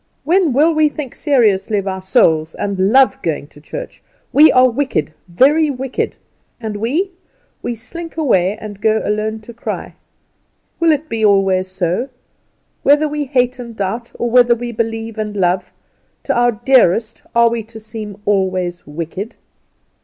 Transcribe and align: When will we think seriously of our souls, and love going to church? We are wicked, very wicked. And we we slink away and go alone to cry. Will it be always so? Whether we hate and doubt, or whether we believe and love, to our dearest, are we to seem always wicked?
When 0.23 0.51
will 0.51 0.73
we 0.73 0.89
think 0.89 1.13
seriously 1.13 1.77
of 1.77 1.87
our 1.87 2.01
souls, 2.01 2.55
and 2.55 2.91
love 2.91 3.21
going 3.21 3.45
to 3.49 3.61
church? 3.61 4.01
We 4.33 4.51
are 4.51 4.67
wicked, 4.67 5.13
very 5.27 5.69
wicked. 5.69 6.15
And 6.59 6.77
we 6.77 7.11
we 7.61 7.75
slink 7.75 8.17
away 8.17 8.57
and 8.57 8.81
go 8.81 9.03
alone 9.05 9.41
to 9.41 9.53
cry. 9.53 9.93
Will 10.79 10.91
it 10.91 11.07
be 11.07 11.23
always 11.23 11.67
so? 11.67 12.09
Whether 12.81 13.07
we 13.07 13.25
hate 13.25 13.59
and 13.59 13.75
doubt, 13.75 14.11
or 14.17 14.31
whether 14.31 14.55
we 14.55 14.71
believe 14.71 15.19
and 15.19 15.37
love, 15.37 15.71
to 16.23 16.35
our 16.35 16.51
dearest, 16.53 17.21
are 17.35 17.49
we 17.49 17.61
to 17.65 17.79
seem 17.79 18.19
always 18.25 18.87
wicked? 18.87 19.35